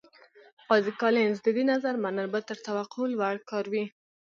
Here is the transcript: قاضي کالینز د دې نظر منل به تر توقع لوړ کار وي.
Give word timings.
قاضي 0.69 0.93
کالینز 1.01 1.37
د 1.43 1.47
دې 1.57 1.63
نظر 1.71 1.93
منل 2.03 2.27
به 2.33 2.39
تر 2.49 2.57
توقع 2.67 3.03
لوړ 3.13 3.35
کار 3.49 3.65
وي. 3.71 3.85